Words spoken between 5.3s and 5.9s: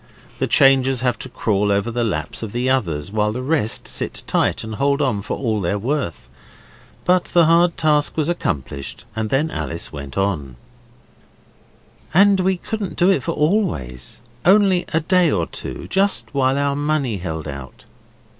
all they're